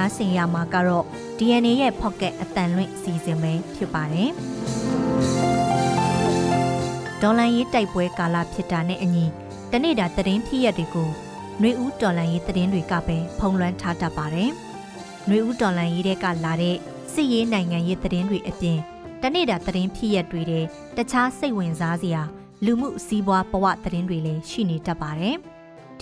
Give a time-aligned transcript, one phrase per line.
[0.00, 1.04] နားဆင်ရမှာကတော့
[1.38, 4.30] DNA ရဲ့ Pocket အတန်လွင့်စီစဉ်ပဲဖြစ်ပါတယ်။
[7.22, 9.24] ဒေါ်လန်ရေးတိုက်ပွဲကာလဖြစ်တာနဲ့အညီ
[9.72, 11.08] တနေ့တာသတင်းဖြစ်ရက်တွေကို
[11.60, 14.50] နှွေဦးဒေါ်လန်ရေးသတင်းတွေကပဲဖုံးလွှမ်းထားတတ်ပါတယ်။
[15.28, 16.76] နှွေဦးဒေါ်လန်ရေးတဲ့ကလာတဲ့
[17.12, 18.78] စစ်ရေးနိုင်ငံရေးသတင်းတွေအပြင်
[19.22, 20.64] တနေ့တာသတင်းဖြစ်ရက်တွေတဲ့
[20.96, 22.22] တခြားစိတ်ဝင်စားစရာ
[22.64, 25.36] လူမှုစီးပွားဘဝသတင်းတွေလည်းရှိနေတတ်ပါတယ်။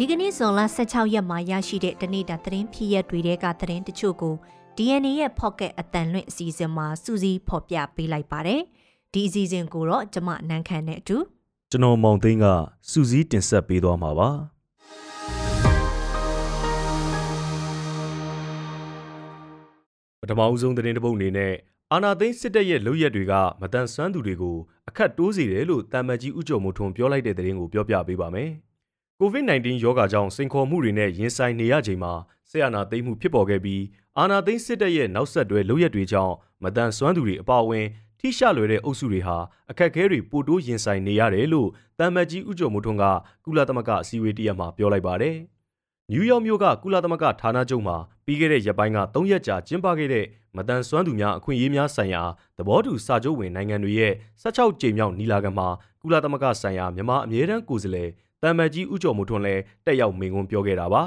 [0.00, 4.34] ဒီကနေ့ဇွန်လ16ရက်မှာရရှိတဲ့တနေ့တာသတင်းဖြစ်ရက်တွေတဲ့ကသတင်းတချို့ကို
[4.76, 8.60] DNA ရဲ့ Pocket အတန်လွင့်အစီအစဉ်မှာစူးစီးဖော်ပြပေးလိုက်ပါတယ်။
[9.12, 11.16] ဒီအစီအစဉ်ကိုတော့ကျမနန်းခမ်းနဲ့အတူ
[11.70, 12.46] ကျွန်တော်မောင်သိန်းက
[12.90, 14.28] စူးစီးတင်ဆက်ပေးသွားမှာပါ
[20.20, 21.54] ပထမအဦးဆုံးသတင်းတစ်ပုဒ်အနေနဲ့
[21.92, 24.56] အာနာသိန်းစစ်တပ်ရဲ့လုပ်ရက်တွေကမတန်ဆွမ်းသူတွေကို
[24.88, 28.52] အခက်တိုးစေတယ်လို့တာမန်ကြီးဥကြုံမိုးထွန်းပြောလိုက်တဲ့သတင်းကိုပြောပြပေးပါမယ်။
[29.22, 32.12] COVID-19 ရောဂါကြောင့်စိန်ခေါ်မှုတွေနဲ့ရင်ဆိုင်နေရချိန်မှာ
[32.50, 33.82] ဆရာနာသိမ်းမှုဖြစ်ပေါ်ခဲ့ပြီး
[34.18, 37.86] အာနာသိန်းစစ်တပ်ရဲ့နောက်ဆက်တွဲလုပ်ရက်တွေကြောင့်မတန်ဆွမ်းသူတွေအပါအဝင်
[38.20, 39.36] ထိရှလွယ်တဲ့အုပ်စုတွေဟာ
[39.70, 43.04] အခက်အခဲတွေပိုတိုးရင်ဆိုင်နေရတယ်လို့တမ်မတ်ကြီးဥကြုံမိုးထွန်းက
[43.44, 45.36] ကုလသမဂ္ဂအစည်းအဝေးတရက်မှာပြောလိုက်ပါတယ်။
[46.10, 52.22] နယူးယောက်မြို့ကကုလသမဂ္ဂဌာနချုပ်မှာပြီးခဲ့တဲ့ရက်ပိုင်းက၃ရက်ကြာကျင်းပခဲ့တဲ့မတန်ဆွမ်းသူများအခွင့်အရေးများဆိုင်ရာ
[52.58, 54.12] သဘောတူစာချုပ်ဝင်နိုင်ငံတွေရဲ့
[54.42, 55.68] 16ကြိမ်မြောက်ညီလာခံမှာ
[56.02, 58.10] ကုလသမဂ္ဂဆိုင်ရာမြန်မာအမြဲတမ်းကိုယ်စားလှယ်
[58.42, 61.02] တမ်မတ်ကြီးဥကြုံမိုးထွန်းလည်းတက်ရောက်မိန့်ခွန်းပြောခဲ့တာပါ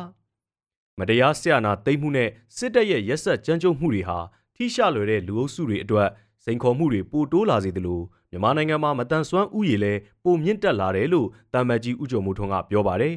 [0.99, 4.17] ။မတရားဆရာနာသိမ်းမှုနဲ့စစ်တပ်ရဲ့ရက်ဆက်ကြမ်းကြုတ်မှုတွေဟာ
[4.55, 6.09] ထိရှလွယ်တဲ့လူအုပ်စုတွေအတွက်
[6.43, 13.15] စိန်ခေါ်မှုတွေပိုတိုးလာစေသလိုမြန်မာနိုင်ငံမှာမတန်ဆွမ်းဥယျာဉ်လည်းပိုမြင့်တက်လာတယ်လို့တမ်မတ်ကြီးဦးကျော်မိုးထွန်းကပြောပါတယ်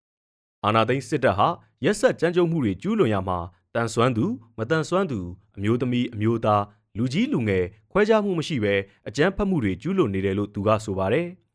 [0.64, 1.48] ။အာနာသိန်းစစ်တပ်ဟာ
[1.84, 3.38] ရက်ဆက်ကြမ်းကြုတ်မှုတွေကျူးလွန်ရမှာ
[3.74, 4.26] တန်ဆွမ်းသူ
[4.58, 5.20] မတန်ဆွမ်းသူ
[5.56, 6.62] အမျိုးသမီးအမျိုးသား
[6.96, 8.74] လူကြီးလူငယ်ခွဲခြားမှုမရှိဘဲ
[9.08, 11.26] အကြမ်းဖက်မှုတွေကျူးလွန်နေတယ်လို့သူကဆိုပါတယ်။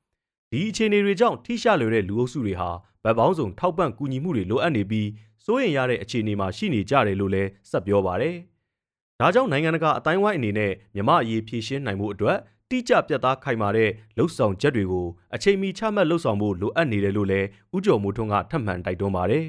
[0.56, 2.70] ဒီအခြေအနေတွေကြောင့်ထိရှလွယ်တဲ့လူအုပ်စုတွေဟာ
[3.04, 5.10] ဗတ်ပေါင်းစုံထောက်ပံ့ကူညီမှုတွေလိုအပ်နေပြီး
[5.46, 8.36] စိုးရိမ်ရတဲ့အခြေအနေမှာရှိနေကြတယ်လို့လည်းဆက်ပြောပါတယ်။
[9.20, 12.38] ဒါကြောင့်နိုင်ငံတကာအတိုင်းဝိုင်းအနေနဲ့မြမအရေးဖြည့်ရှင်းနိုင်မှုအတွက်
[12.70, 19.46] တိကျပြတ်သားခိုင်မာတဲ့လှုပ်ဆောင်ချက်တွေကိုအချိန်မီချမှတ်လှုပ်ဆောင်ဖို့လိုအပ်နေတယ်လို့လည်းဦးကျော်မိုးထွန်းကထပ်မံတိုက်တွန်းပါတယ်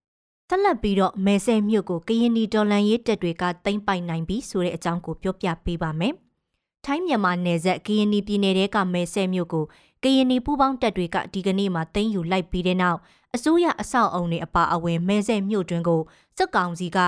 [0.50, 6.14] ။ဆက်လက်ပြီးတော့မဲဆဲမြို့ကိုကရင်နီဒေါ်လန်ရေးတက်တွေကတိမ့်ပိုင်နိုင်ပြီဆိုတဲ့အကြောင်းကိုပြောပြပေးပါမယ်။
[6.86, 9.64] ထိုင်းမြန်မာနယ်စပ်ကရင်နီပြည်နယ်တဲကမဲဆဲမြို့ကို
[10.02, 12.98] ကရင်နီပူးပေါင်းတပ်တွေကဒီကနေ့မှသိမ်းယူလိုက်ပြီးတဲ့နောက်
[13.34, 16.00] အစိုးရအဆောက်အုံတွေအပါအဝင်မဲဆဲမြို့တွင်ကို
[16.36, 16.98] စစ်ကောင်စီက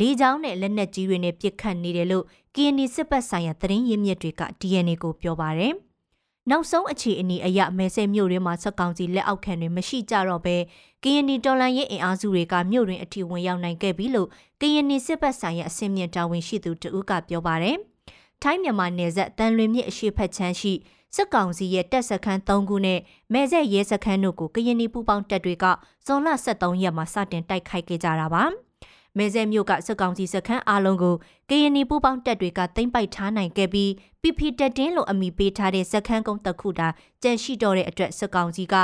[0.00, 2.24] လေကြောင်းနဲ့လက်နက်ကြီးတွေနဲ့ပစ်ခတ်နေတယ်လို့
[2.54, 5.74] KNY စစ်ပတ်ဆိုင်ရာသတင်းရင်းမြစ်တွေက DNA ကိုပြောပါရယ်။
[6.50, 10.56] နောက်ဆုံးအခြေအနေအရမဲဆဲမြို့ရင်းမှာစစ်ကောင်စီလက်အောက်ခံတွေမရှိကြတော့ဘဲ
[11.02, 14.28] KNY တော်လန်ရေးအင်အားစုတွေကမြို့တွင်အထိဝင်ရောက်နိုင်ခဲ့ပြီလို့
[14.60, 17.76] KNY စစ်ပတ်ဆိုင်ရာအစင်းမြင့်တာဝန်ရှိသူတဦးကပြောပါရယ်။
[18.42, 20.72] ထိုင်းမြန်မာနယ်စပ်တန်လွင်မြစ်အရှိတ်ဖက်ချမ်းရှိ
[21.16, 22.98] စစ်ကောင်စီရဲ့တပ်စခန်း3ခုနဲ့
[23.32, 25.64] မဲဆက်ရဲစခန်းတို့ကိုကရင်နီပူပေါင်းတပ်တွေက
[26.06, 28.44] ဇွန်လ23ရက်မှာစတင်တိုက်ခိုက်ခဲ့ကြတာပါ။
[29.18, 31.14] မဲဆဲမြို့ကစစ်ကောင်စီစခန်းအလုံးကို
[31.50, 36.88] ကရင်နီပူပေါင်းတပ်တွေကသိမ်းပိုက်ထားနိုင်ခဲ့ပြီးပီပီတက်တင်းလိုအမိပေးထားတဲ့စခန်းကုန်းတစ်ခုသာ
[37.22, 38.74] ကြန့်ရှိတော့တဲ့အတွက်စစ်ကောင်စီက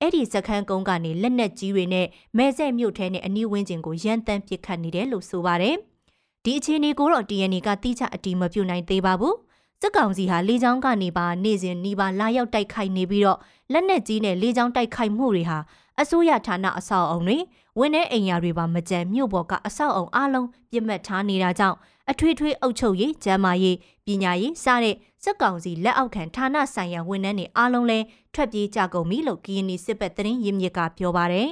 [0.00, 5.76] အဲ့ဒီစခန်းကုန်းကနေလက်နက်ကြီးတွေနဲ့မဲဆဲမြို့ထဲနဲ့အနီးဝန်းကျင်ကိုရန်တမ်းပစ်ခတ်နေတယ်လို့ဆိုပါတယ်။
[6.44, 9.36] ဒီအခြေအနေကိုတော့ TNA ကတိကျအတိမပြုနိုင်သေးပါဘူး
[9.86, 13.38] စစ်ကောင်စီဟာလေကြောင်းကနေပါနေစဉ်နီးပါလာရောက်တိုက်ခိုက်နေပြီးတော့
[13.72, 15.58] လက်နက်ကြီးနဲ့လေကြောင်းတိုက်ခိုက်မှုတွေဟာ
[16.00, 17.38] အစိုးရဌာနအဆောက်အုံတွေ
[17.78, 21.76] ဝင်းတဲ့အိမ်ယာတွေပါမကြံမြို့ပေါ်ကအဆောက်အုံအလုံးပြစ်မှတ်ထားနေတာကြောင့်
[22.10, 23.76] အထွေထွေအုပ်ချုပ်ရေး၊ကျန်းမာရေး၊
[24.06, 27.98] ပညာရေးစတဲ့စစ်ကောင်စီလက်အောက်ခံဌာနဆိုင်ရာဝန်ထမ်းတွေအားလုံးလဲ
[28.34, 31.48] ထွက်ပြေးကြကုန်ပြီလို့ကရင်နီစစ်ဘက်သတင်းရင်းမြစ်ကပြောပါတယ်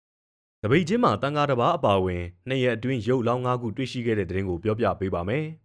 [0.62, 5.44] ။တပိတ်ချင်းမှာတန်ကားတစ်ပါးအပါအဝင်နှစ်ရက်အတွင်းရုပ်လောင်း၅ခုတွေ့ရှိခဲ့တဲ့သတင်းကိုပြောပြပေးပါမယ်။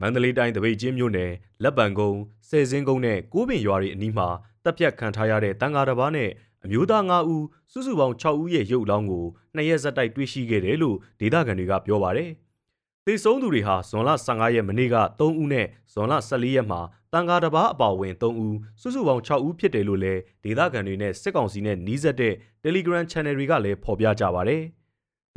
[0.00, 1.32] မန္တလေးတိုင်းတပိတ်ချင်းမြို့နယ်
[1.62, 4.28] လက်ပံကုန်းဆယ်စင်းကုန်းနဲ့ကိုးပင်ရွာတွေအနီးမှာ
[4.64, 6.30] တပ်ဖြတ်ခံထားရတဲ့တန်ဃာတစ်ပါးနဲ့
[6.64, 12.30] အမျိုးသား9ဦးစုစုပေါင်း6ဦးရဲ့ရုပ်လောင်းကိုနှစ်ရက်ဆက်တိုက်တွေ့ရှိခဲ့တယ်လို့ဒေသခံတွေကပြောပါတယ်။
[13.06, 16.80] သေဆုံးသူတွေဟာဇွန်လ15ရက်မနေ့က3ဦးနဲ့ဇွန်လ14ရက်မှာ
[17.12, 22.34] တန်ဃာတစ်ပါးအပါအဝင်3ဦးစုစုပေါင်း6ဦးဖြစ်တယ်လို့လည်းဒေသခံတွေနဲ့စစ်ကောင်စီနဲ့နှီးစပ်တဲ့
[22.64, 24.62] Telegram Channel တွေကလည်းဖော်ပြကြပါတယ်။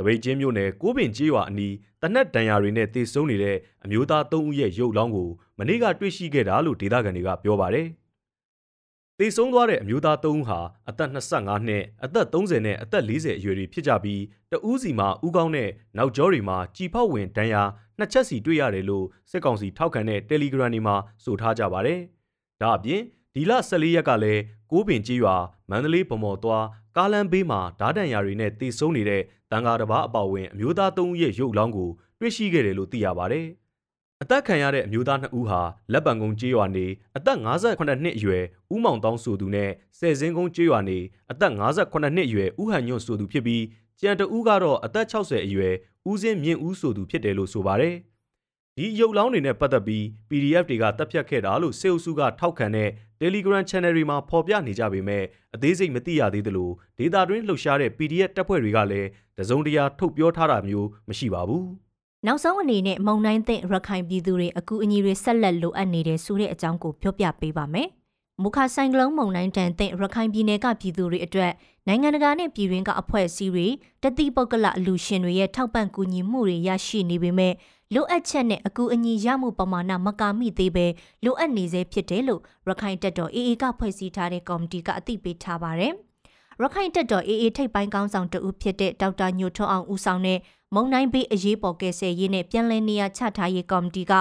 [0.01, 7.87] တပိတ်ချင်းမြို့နယ်ကိုးပင်ကျေးရွာအနီးတနက်ဒဏ်ရာတွေနဲ့တေဆုံးနေတဲ့အမျိုးသား၃ဦးရဲ့ရုပ်လောင်းကိုမနေ့ကတွေ့ရှိခဲ့တာလို့ဒေသခံတွေကပြောပါတယ်။
[9.19, 10.59] တေဆုံးသွားတဲ့အမျိုးသား၃ဦးဟာ
[10.89, 14.21] အသက်25နှစ်အသက်30နဲ့အသက်40အရွယ်တွေဖြစ်ကြပြီး
[14.51, 17.63] တဦးစီမှာဥကောင်းနဲ့နောက်ကျောတွေမှာကြည်ဖောက်ဝင်ဒဏ်ရာ
[17.97, 21.99] နှစ်ချက်စီတွေ့ရတယ်လို့စစ်ကောင်စီထောက်ခံတဲ့ Telegram တွေမှာဆိုထားကြပါတယ်။
[22.61, 23.01] ဒါအပြင်
[23.35, 24.41] ဒီလ14ရက်ကလည်း
[24.71, 25.35] ကိုးပင်ကြီးရွာ
[25.69, 26.65] မန္တလေးဗမော်သွား
[26.97, 31.89] ကားလမ်းဘေးမှာဓာတ်တန်ရာတွေနဲ့တေဆုံးနေတဲ့တန်ဃာတစ်ပါးအပေါဝင်အမျိုးသား၃ဦးရဲ့ရုပ်လောင်းကို
[32.19, 33.47] တွေ့ရှိခဲ့တယ်လို့သိရပါတယ်။
[34.21, 35.61] အသက်ခံရတဲ့အမျိုးသား2ဦးဟာ
[35.91, 36.85] လက်ပံကုန်းကျေးရွာနေ
[37.17, 38.43] အသက်58နှစ်အရွယ်
[38.73, 40.99] ဦးမောင်တောင်းဆိုသူနဲ့ဆယ်စင်းကုန်းကျေးရွာနေ
[41.31, 43.63] အသက်58နှစ်အရွယ်ဦးဟန်ညွန့်ဆိုသူဖြစ်ပြီး
[43.99, 45.73] ကျန်တဦးကတော့အသက်60အရွယ်
[46.09, 47.95] ဦးစင်းမြင့်ဦးဆိုသူဖြစ်တယ်လို့ဆိုပါတယ်။
[48.77, 52.89] ဒီရုပ်လောင်းတွေနဲ့ပတ်သက်ပြီး PDF တွေကတပ်ဖြတ်ခဲ့တာလို့စေအုပ်စုကထောက်ခံတဲ့
[53.21, 55.23] Telegram Channel တွေမှာဖော်ပြနေကြပေမဲ့
[55.55, 61.65] အသေးစိတ်မသိရသေးသလိုဒေတာတွင်းလှုပ်ရှားတဲ့ PDF တပ်ဖွဲ့တွေကလည်းတစုံတရာထုတ်ပြောထားတာမျိုးမရှိပါဘူး။
[62.27, 67.87] နောက်ဆုံးအနေနဲ့မုံတိုင်းသင့်ရခိုင်ပြည်သူတွေအကူအညီတွေဆက်လက်လိုအပ်နေတဲ့ဆိုတဲ့အကြောင်းကိုပြောပြပေးပါမယ်။
[68.41, 71.51] မူခါဆိုင်ကလုန်းမုံတိုင်းတန်သင့်ရခိုင်ပြည်နယ်ကပြည်သူတွေအတွက်
[71.87, 73.67] နိုင်ငံတကာနဲ့ပြည်တွင်းကအဖွဲ့အစည်းတွေ
[74.03, 77.53] တတိပုဂ္ဂလအလူရှင်တွေရဲ့ထောက်ပံ့ကူညီမှုတွေရရှိနေပေမဲ့
[77.93, 80.85] လိုအပ်ချက်နဲ့အကူအညီရမှုပမာဏမကာမိသေးပဲ
[81.23, 85.93] လိုအပ်နေစေဖြစ်တယ်လို့ရခိုင်တပ်တော် AA ကဖွဲ့စည်းထားတဲ့ကော်မတီကအသိပေးထားပါတယ်။
[86.61, 90.39] ရခိုင်တပ်တော် AA ထိပ်ပိုင်းကောင်းဆောင်တဦးဖြစ်တဲ့ဒေါက်တာညိုထွန်းအောင်ဦးဆောင်တဲ့
[90.75, 94.13] မုံနိုင်ဘေးအရေးပေါ်ကယ်ဆယ်ရေးနဲ့ပြန်လည်နေရာချထားရေးကော်မတီက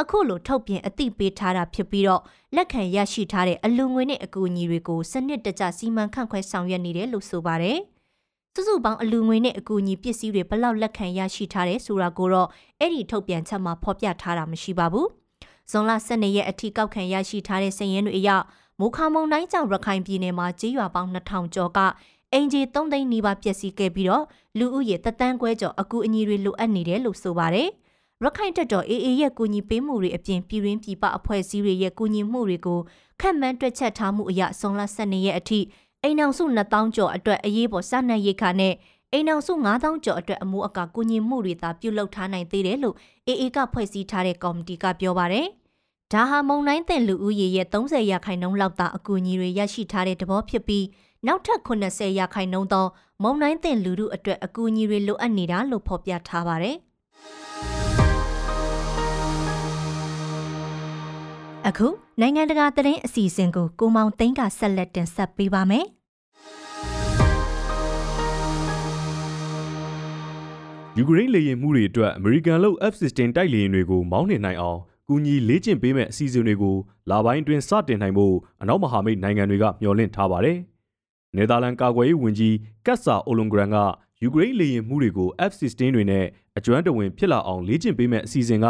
[0.00, 2.22] အခုလိုထုတ်ပြန်အသိပေးထားတာဖြစ်ပြီးတော့
[2.54, 7.78] လက်ခံရရှိထားတဲ့အလူငွေနဲ့အကူအညီတွေကိုစနစ်တကျစီမံခန့်ခွဲဆောင်ရွက်နေတယ်လို့ဆိုပါတယ်။
[8.56, 12.48] စုစုပေါင်းအလူငွေနဲ့အကူအညီပစ္စည်းတွေဘလောက်လက်ခံရရှိထားတယ်ဆိုတာကိုတော့
[12.80, 15.06] အဲ့ဒီထုတ်ပြန်ချက်မှာဖော်ပြထားတာမရှိပါဘူး။
[15.70, 18.30] ဇွန်လ12ရက်အထိကောက်ခံရရှိထားတဲ့စာရင်းတွေအရ
[18.78, 21.78] မိုးခါမုံတိုင်းကြောင့်ရခိုင်ပြည်နယ်မှာကြေးရွာပေါင်း2000ကျော်က
[22.32, 24.24] အင်ဂျီ3သိန်းနီးပါးပျက်စီးခဲ့ပြီးတော့
[24.58, 27.68] လူဦးရေတသန်းခွဲကျော်အကူအညီတွေလိုအပ်နေတယ်လို့ဆိုပါတယ်။
[28.22, 32.80] ရခိုင်တပ်တော် AA ရဲ့ကူညီပေးမှုတွေအပြင်ပြည်ရင်းပြည်ပအဖွဲ့အစည်းတွေရဲ့ကူညီမှုတွေကို
[33.20, 35.60] ခက်မှန်းတွက်ချက်ထားမှုအရဇွန်လ12ရက်အထိ
[36.04, 38.74] အိမ်အောင်စု2000ကျော်အတွက်အရေးပေါ်စားနပ်ရိက္ခာနဲ့
[39.12, 42.96] အိမ်အောင်စု9000ကျော်အတွက်အမိုးအကာကူညီမှုတွေသာပြုလုပ်ထားနိုင်သေးတယ်လို့
[43.28, 45.46] AA ကဖွဲ့စည်းထားတဲ့ကော်မတီကပြောပါတယ်။
[46.12, 50.84] ဒါဟာမုံတိုင်းတဲ့လူဦးရေရဲ့30ရာခိုင်နှုန်းလောက်သာအကူအညီတွေရရှိထားတဲ့သဘောဖြစ်ပြီး
[51.26, 52.86] နောက်ထပ်80ရာခိုင်နှုန်းသော
[53.22, 56.76] မုံတိုင်းတဲ့လူမှုအတွက်အကူအညီတွေလိုအပ်နေတာလို့ဖော်ပြထားပါတယ်။
[61.68, 61.88] အခု
[62.20, 65.84] နိုင်ငံတကာသတင်းအစီအစဉ်ကိုကိုမောင်သိန်းကဆက်လက်တင်ဆက်ပေးပါမယ်။
[70.98, 74.78] ယူကရိန်းလေယာဉ်မှုတွေအတွက်အမေရိကန်လုပ် F-16 တိုက်လေယာဉ်တွေကိုမောင်းနှင်နိုင်အောင်
[75.08, 76.76] ကူညီလေ့ကျင့်ပေးမဲ့အစီအစဉ်တွေကို
[77.10, 80.58] လာပိုင်းအတွင်းစတင်နိုင်ဖို့အနောက်မဟာမိတ်နိုင်ငံတွေကမျှော်လင့်ထားပါတယ်။
[81.36, 82.54] နယ်သာလန်ကာကွယ်ရေးဝန်ကြီး
[82.86, 83.76] ကတ်ဆာအိုလွန်ဂရန်က
[84.22, 86.24] ယူကရိန်းလေယာဉ်မှုတွေကို F-16 တွေနဲ့
[86.58, 88.66] အကျွမ်းတဝင်ဖြစ်လာအောင်လေ့ကျင့်ပေးမဲ့အစီအစဉ်က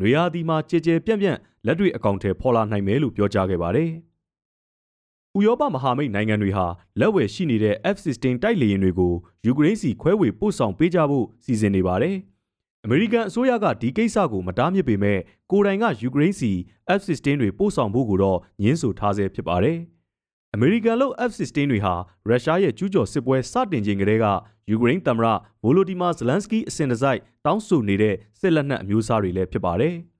[0.00, 3.90] နွေရာသီမှာကြဲကြဲပြန့်ပြန့် လက်တွေ့အကောင့်ထဲပေါ်လာနိုင်မယ်လို့ပြောကြားခဲ့ပါတယ်။
[5.38, 6.66] ဥရောပမဟာမိတ်နိုင်ငံတွေဟာ
[7.00, 9.14] လက်ဝယ်ရှိနေတဲ့ F-16 တိုက်လေယာဉ်တွေကို
[9.46, 12.16] ယူကရိန်းစီခွဲဝေပို့ဆောင်ပေးကြဖို့စီစဉ်နေပါတယ်။
[12.84, 15.18] အမေရိကန်အစိုးရကဒီကိစ္စကိုမတားမြစ်ပေမဲ့
[15.50, 16.50] ကိုယ်တိုင်ကယူကရိန်းစီ
[16.98, 19.78] F-16 တွေပို့ဆောင်ဖို့ကိုတော့ညှင်းဆိုထားဆဲဖြစ်ပါတယ်။
[20.54, 21.94] အမေရိကန်လို့ F-16 တွေဟာ
[22.28, 24.26] ရုရှားရဲ့ကျူးကျော်စစ်ပွဲစတင်ချိန်ကတည်းက
[24.70, 25.26] ယူကရိန်းသမ္မတ
[25.62, 29.96] ဗိုလိုဒီမာဇလန်စကီအစဉ်တစိုက်တောင်းဆိုနေတဲ့စစ်လက်နက်အမျိုးအစားတွေလည်းဖြစ်ပါတယ်။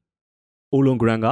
[0.76, 1.28] အိုလွန်ဂရန်က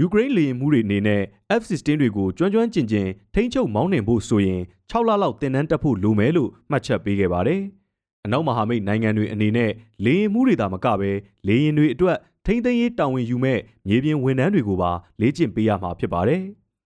[0.00, 1.22] ယူကရိန်းလေယာဉ်မှုတွေအနေနဲ့
[1.60, 4.60] F-16 တွေကိုကျွမ်းကျွမ်းကျင်ကျင်ထိန်းချုပ်မောင်းနှင်ဖို့ဆိုရင်
[4.90, 7.60] 6လလောက်တင်နန်းတက်ဖို့လိုမယ်လို့မှတ်ချက်ပေးခဲ့ပါတယ်။
[8.24, 9.70] အနောက်မဟာမိတ်နိုင်ငံတွေအနေနဲ့
[10.04, 11.10] လေယာဉ်မှုတွေသာမကပဲ
[11.48, 14.90] လေယာဉ်တွေအတွက်ထိန်းသိမ်းရေးတာဝန်ယူမဲ့မြေပြင်ဝန်ထမ်းတွေကိုပါ
[15.20, 16.42] လေ့ကျင့်ပေးရမှာဖြစ်ပါတယ်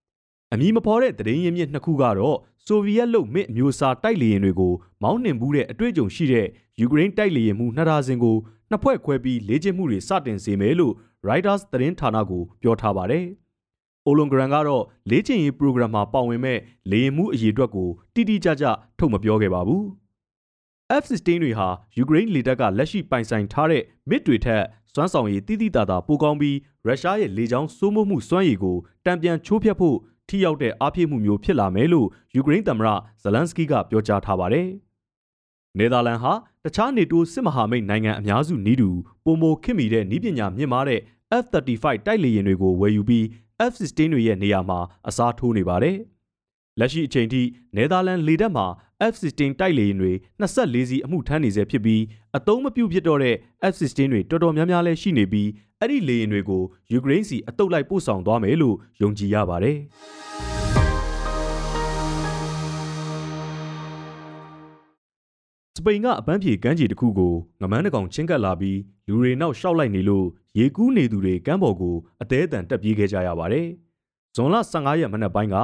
[0.53, 2.37] ။အမည်မဖော်တဲ့သတင်းရင်းမြစ်နှစ်ခုကတော့
[2.67, 4.73] ဆိုဗီယက်လို့မစ်အမျိုးအစားတိုက်လေယာဉ်တွေကို
[5.03, 6.47] မောင်းနှင်မှုတဲ့အတွေ့အကြုံရှိတဲ့
[6.81, 8.37] ယူကရိန်းတိုက်လေယာဉ်မှုနှစ်ဒါဇင်ကို
[8.73, 10.95] နှစ်ဖွဲ့ခွဲပြီးလေ့ကျင့်မှုတွေစတင်စေမယ်လို့
[11.29, 13.25] Reuters သတင်းဌာနကိုပြောထားပါတယ်။
[14.07, 16.59] အိုလွန်ဂရန်ကတော့လေ့ကျင့်ရေး program မှာပါဝင်မဲ့
[16.91, 18.65] လေယာဉ်မှုအရေးအတွက်ကိုတိတိကျကျ
[18.99, 19.83] ထုတ်မပြောခဲ့ပါဘူး။
[21.03, 24.63] F-16 တွေဟာယူကရိန်းလေတပ်ကလက်ရှိပိုင်ဆိုင်ထားတဲ့မစ်တွေထက်
[24.93, 28.77] စွမ်းဆောင်ရည်တိတိတသာပိုကောင်းပြီးရုရှားရဲ့လေကြောင်းစိုးမိုးမှုစွမ်းရည်ကို
[29.07, 29.97] တံပြန်ချိုးဖျက်ဖို့
[30.29, 32.89] ထိရောက်တဲ့အားဖြည့်မှုမျိုးဖြစ်လာမယ်လို့ယူကရိန်းသမ္မတ
[33.23, 34.69] ဇလန်စကီကပြောကြားထားပါတယ်။
[35.79, 36.33] နယ်သာလန်ဟာ
[36.67, 38.91] တခြားနေတိုးစစ်မဟာမိတ်နိုင်ငံအများစုနီးတူ
[39.25, 41.01] ပုံမခင်မီတဲ့ဤပညာမြင့်မားတဲ့
[41.43, 43.25] F-35 တိုက်လေယာဉ်တွေကိုဝယ်ယူပြီး
[43.71, 44.79] F-16 တွေရဲ့နေရာမှာ
[45.09, 45.97] အစားထိုးနေပါတယ်။
[46.79, 47.43] လက်ရှိအချိန်ထိ
[47.77, 48.67] နယ်သာလန်လေတပ်မှာ
[49.13, 52.03] F-16 တိုက်လေယာဉ်တွေ24စီးအမှုထမ်းနေဆဲဖြစ်ပြီး
[52.37, 53.37] အသုံးမပြုဖြစ်တော့တဲ့
[53.73, 55.49] F-16 တွေတော်တော်များများလည်းရှိနေပြီး
[55.81, 59.79] အဲ့ဒီလေယာဉ်တွေကိုယူကရိန်းစီအတုပ်လိုက်ပို့ဆောင်သွားမယ်လို့ယုံကြည်ရပါတယ်။
[65.85, 70.27] ပိန်ကအပန်းဖြေကမ်းခြေတစ်ခုကိုငမန်းတကောင်ချင်းကပ်လာပြီးလူတွေနောက်ရှောက်လိုက်နေလို့
[70.59, 73.67] ရေကူးနေသူတွေကမ်းပေါ်ကိုအသေးအတန်တက်ပြေးခဲ့ကြရပါတယ်။
[74.35, 75.57] ဇွန်လ15ရက်မနက်ပိုင်းက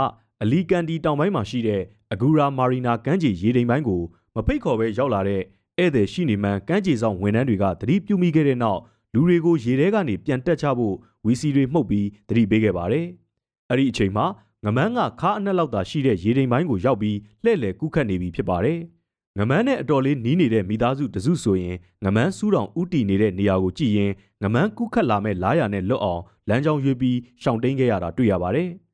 [0.42, 1.82] အလီကန်တီတောင်ပိုင်းမှာရှိတဲ့
[2.12, 4.02] အဂူရာမာရီနာကမ်းခြေရေတိမ်ပိုင်းကို
[4.34, 5.42] မဖိတ်ခေါ်ပဲရောက်လာတဲ့
[5.78, 8.80] ဧည့်သည်ရှိနေမှန်းကမ်းခြေဆောင်ဝန်ထမ်းတွေကသတိပြုမိခဲ့တဲ့နောက်
[9.14, 10.94] လူတွေကိုရေထဲကနေပြန်တက်ချဖို့
[11.26, 13.06] ဝီစီတွေမှုတ်ပြီးသတိပေးခဲ့ပါတယ်။
[13.70, 14.26] အဲ့ဒီအချိန်မှာ
[14.64, 18.80] ငမန်းကခါအနှက်လောက်သာရှိတဲ့ရေတိမ်ပိုင်းကိုရောက်ပြီးလှည့်လည်ကူးခတ်နေပြီဖြစ်ပါတယ်။
[19.38, 28.70] ငမန်းနဲ့အတော်လေးနီးနေတဲ့မိသားစုတစုဆိုရင်ငမန်းစူးတောင်ဥတီနေတဲ့နေရာကိုကြည့်ရင်ငမန်းကူးခတ်လာမဲ့လာရနဲ့လွတ်အောင်လမ်းကြောင်းရွေးပြီးရှောင်တိန်ခဲ့ရတာတွေ့ရပါတယ်။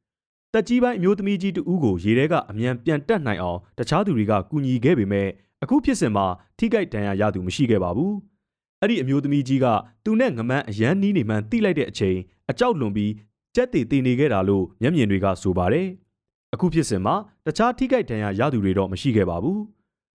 [0.52, 5.28] တက်ကြီးပိုင်းအမျိုးသမီးကြီးတဦးကိုရေထဲကအမြန်ပြန်တက်နိုင်အောင်တခြားသူတွေကကူညီခဲ့ပေမဲ့
[5.62, 6.26] အခုဖြစ်စဉ်မှာ
[6.58, 8.14] ထိခိုက်ဒဏ်ရာရသူမရှိခဲ့ပါဘူး
[8.80, 9.66] အဲ့ဒီအမျိုးသမီးကြီးက
[10.04, 12.18] သူနဲ့ငမန်းအရန်နီးနေမှန်းတိလိုက်တဲ့အချိန်
[12.50, 13.12] အကြောက်လွန်ပြီး
[13.54, 15.86] ကြက်တီတည်နေခဲ့တာလို့မျက်မြင်တွေကဆိုပါတယ်
[16.54, 17.14] အခုဖြစ်စဉ်မှာ
[17.46, 19.60] တခြားထိခိုက်ဒဏ်ရာရသူတွေတော့မရှိခဲ့ပါဘူး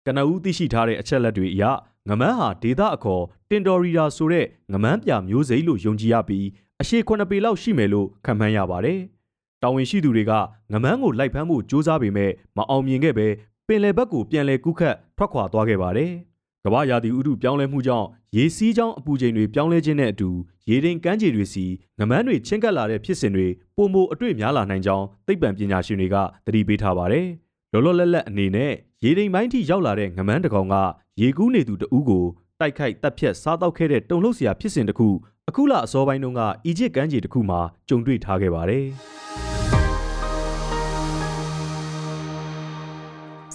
[0.05, 1.63] ကနဦးသိရှိထားတဲ့အချက်လက်တွေအရ
[2.09, 6.45] ငမန်းဟာဒေတာအခေါ်တင်တော်ရီတာဆိုတဲ့ငမန်းပြမျိုးစိလို့ယုံကြည်ရပြီး
[6.81, 8.99] အရှိခွနပေလောက်ရှိမယ်လို့ခန့်မှန်းရပါတယ်။
[9.61, 10.31] တာဝန်ရှိသူတွေက
[10.71, 13.27] ငမန်းကိုလိုက်ဖမ်းဖို့စ조사ပေမဲ့မအောင်မြင်ခဲ့ပဲ
[13.67, 16.11] ပင်လယ်ဘက်ကိုပြန်လည်ကူးခတ်ထွက်ခွာသွားခဲ့ပါတယ်။
[16.63, 20.29] ကမ္ဘာရာသီဥတုပြောင်းလဲမှုကြောင့်ရေစီးကြောင်းအပူချိန်တွေပြောင်းလဲခြင်းနဲ့အတူ
[20.69, 21.65] ရေတင်ကမ်းခြေတွေစီ
[21.99, 26.15] ငမန်းတွေချင်းကပ်လာတဲ့ဖြစ်စဉ်တွေပုံမအတွေ့များလာနိုင်ကြောင်းသိပ္ပံပညာရှင်တွေက
[26.45, 27.27] သတိပေးထားပါတယ်။
[27.73, 28.73] လောလောလတ်လတ်အနေနဲ့
[29.03, 30.75] ရေတိမ်ပိုင်းထိရောက်လာတဲ့ငမန်းတကောင်က
[31.21, 32.25] ရေကူးနေသူတဦးကို
[32.59, 35.09] တိုက်ခိုက်တပ်ဖြတ်စားတောက်ခဲ့တဲ့တုံလှုပ်စရာဖြစ်စဉ်တစ်ခု
[35.49, 37.59] အခုလအစောပိုင်းတုန်းကအီဂျစ်ကမ်းခြေတစ်ခုမှာ
[37.89, 38.85] ကြုံတွေ့ထားခဲ့ပါတယ်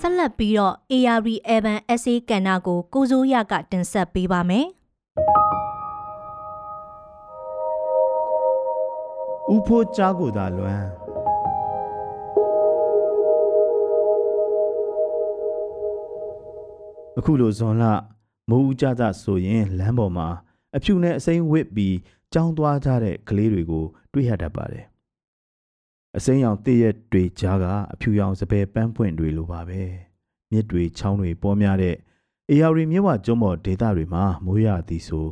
[0.01, 4.67] ဆက်လက်ပြီးတော့ ARV Evan SA ကဏ္ဍကိုကိုစိုးရကတင်ဆက်ပေးပါမယ်။
[9.55, 11.04] ဥဖို့ကြားကိုသာလွမ်း
[17.19, 17.85] အခုလိုဇွန်လ
[18.51, 20.29] မိုးဦးကြကြဆိုရင်လမ်းပေါ်မှာ
[20.77, 21.97] အဖြူနဲ့အစိမ်းဝစ်ပြီး
[22.33, 24.85] ကြောင်းသွားကြတဲ့ကလေးတွေကိုတွေ့ရတတ်ပါတယ်။
[26.17, 29.81] အစိမ်းရောင်တည့်ရက်တွေကြားကအဖြူရောင်စပယ်ပန်းပွင့်တွေလိုပါပဲ။
[30.51, 31.97] မြစ်တွေချောင်းတွေပေါ်များတဲ့
[32.51, 35.27] အေယာရီမြစ်ဝကျွန်းပေါ်ဒေသတွေမှာမိုးရသည်ဆို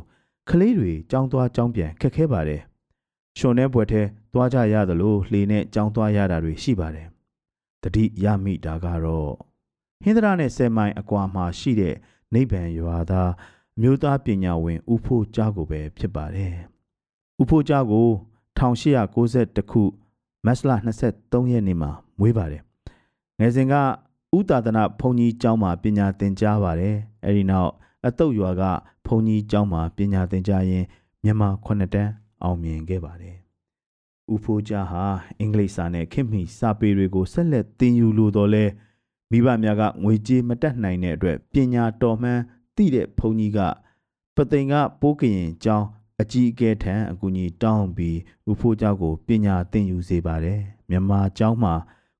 [0.49, 2.61] ကလေးတွေကြောင်းသွားကြောင်းပြန်ခက်ခဲပါတယ်။
[3.37, 4.01] ရှုံတဲ့ဘွယ်ထဲ
[4.33, 7.07] သွားကြရသလိုလှေနဲ့ကြောင်းသွားရတာတွေရှိပါတယ်။
[7.83, 9.52] တတိရမိတာကတော့
[10.03, 11.95] ဟင်္ဒရာနဲ့ဆယ်မိုင်အကွာမှာရှိတဲ့
[12.33, 13.31] နိဗ္ဗာန်ရွာသား
[13.77, 16.53] အမျိုးသားပညာဝင်ဦးဖို့ကြားကိုပဲဖြစ်ပါတယ်။
[17.41, 18.07] ဦးဖို့ကြားကို
[18.57, 19.83] 1892ခု
[20.45, 20.71] မတ်လ
[21.09, 22.61] 23ရက်နေ့မှာမွေးပါတယ်။
[23.39, 23.73] ငယ်စဉ်က
[24.37, 26.95] ဥတာဒနာဘုံကြီးကျောင်းမှာပညာသင်ကြားပါတယ်။
[27.25, 27.71] အဲဒီနောက်
[28.05, 28.63] အတုတ်ရွာက
[29.05, 30.85] ဘုံကြီးကျောင်းမှာပညာသင်ကြားရင်း
[31.23, 32.11] မြန်မာ9တန်း
[32.43, 33.35] အောင်မြင်ခဲ့ပါတယ်။
[34.33, 35.03] ဦးဖိုးကြားဟာ
[35.39, 38.65] အင်္ဂလိပ်စာနဲ့ခင်မီစာပေတွေကိုဆက်လက်သင်ယူလို့တော့လဲ
[39.33, 42.41] မိဘများကငွေကြေးမတက်နိုင်တဲ့အတွက်ပညာတော်မှန်း
[42.75, 43.59] သိတဲ့ဘုန်းကြီးက
[44.35, 45.87] ပသိမ်ကပိုးကရင်ကျောင်း
[46.21, 48.17] အကြီးအကဲထံအကူအညီတောင်းပြီး
[48.49, 50.59] ဥဖိုးကျောင်းကိုပညာသင်ယူစေပါတယ်
[50.89, 51.73] မြန်မာကျောင်းမှာ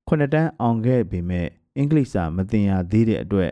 [0.06, 3.50] ခုနှစ်တန်းအောင်ခဲ့ပေမဲ့အင်္ဂလိပ်စာမသင်ရသေးတဲ့အတွက်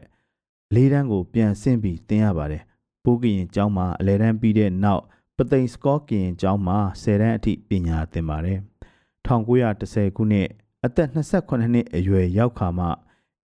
[0.74, 2.62] လေးတန်းကိုပြန်ဆင့်ပြီးသင်ရပါတယ်
[3.04, 5.02] ပိုးကရင်ကျောင်းမှာအလဲတန်းပြီးတဲ့နောက်
[5.36, 8.58] ပသိမ်စကော့ကရင်ကျောင်းမှာ10တန်းအထိပညာသင်ပါတယ်
[9.26, 10.48] 1910ခုနှစ်
[10.84, 12.88] အသက်28နှစ်အရွယ်ရောက်ခါမှ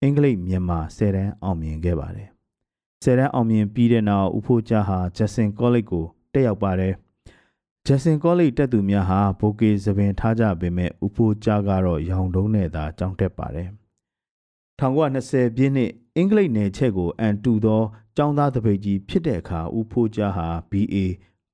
[0.04, 2.30] အင်္ဂလိပ်မြန်မာ10တန်းအောင်မြင်ခဲ့ပါတယ်။
[3.04, 6.94] 10တန်းအောင်မြင်ပြီးတဲ့နောက်ဦးဖိုးကြားဟာဂျက်ဆင်ကောလိပ်ကိုတက်ရောက်ပါတယ်။
[7.86, 13.70] ဂျက်ဆင်ကောလိပ်တက်သူများဟာဘိုကေသပင်ထားကြပေမဲ့ဦးဖိုးကြားကတော့ရောင်တုံးနဲ့သာကြောင်းတက်ပါတယ်။
[14.80, 17.82] 1920ပြည့်နှစ်အင်္ဂလိပ်နယ်ချက်ကိုအန်တူသော
[18.18, 20.96] ကျောင်းသားတပိတ်ကြီးဖြစ်တဲ့အခါဦးဖိုးကြားဟာ BA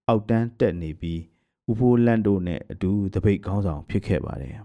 [0.07, 1.21] အောက်တန်းတက်နေပြီး
[1.69, 4.55] ဦးဖိုးလန့်တို့နဲ့အတူတပိတ်ခေါင်းဆောင်ဖြစ်ခဲ့ပါတယ်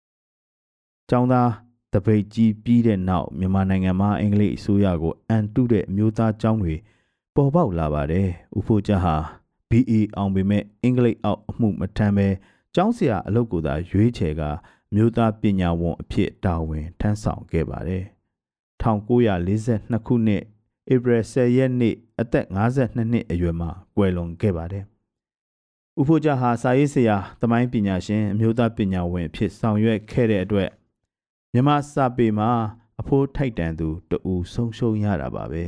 [1.10, 1.50] ။ကျောင်းသား
[1.92, 6.76] တပိတ်ကြီးပြီးတဲ့နောက်မြန်မာနိုင်ငံမှာအင်္ဂလိပ်အစိုးရကိုအန်တုတဲ့အမျိုးသားကျောင်းတွေ
[7.34, 9.16] ပေါ်ပေါက်လာပါတယ်။ဦးဖို့ချဟာ
[9.70, 12.28] BA အောင်ပေမဲ့အင်္ဂလိပ်အောက်အမှုမထမ်းပဲ
[12.74, 14.42] ကျောင်းဆရာအလုပ်ကိုသာရွေးချယ်က
[14.94, 18.04] မြို့သားပညာဝန်အဖြစ်တာဝန်ထမ်းဆောင်ခဲ့ပါတယ်။
[18.82, 20.42] 1942ခုနှစ်
[20.92, 24.84] ဧပြီ10ရက်နေ့အသက်52နှစ်အရွယ်မှာကွယ်လွန်ခဲ့ပါတယ်။
[26.00, 30.70] ဦးဖို့ချဟာစာရေးဆရာသမိုင်းပညာရှင်အမျိုးသားပညာဝန်အဖြစ်ဆောင်ရွက်ခဲ့တဲ့အတွက်
[31.52, 32.50] မြမစာပေမှာ
[33.00, 35.64] အဖိုးထိုက်တန်သူတူဆုံးရှုံးရတာပါပဲ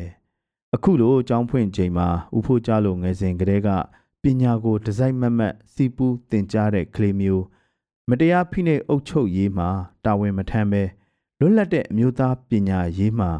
[0.74, 3.68] အခုလိုအကြောင်းဖွင့်ချိန်မှာဥဖို့ကြလို့ငယ်စဉ်ကတည်းက
[4.22, 7.44] ပညာကိုဒီဇိုင်းမတ်မတ်စီပူးသင်ကြားတဲ့ကလေးမျိုး
[8.08, 9.68] မတရားဖိနှိပ်အုပ်ချုပ်ရေးမှာ
[10.04, 10.82] တာဝန်မထမ်းပဲ
[11.38, 13.30] လွတ်လပ်တဲ့အမျိုးသားပညာရေးမှာ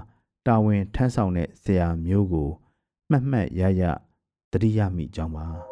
[0.46, 2.50] တာဝန်ထမ်းဆောင်တဲ့ဆရာမျိုးကို
[3.10, 3.82] မှတ်မှတ်ရရ
[4.52, 5.71] တတိယမိကြောင်းပါ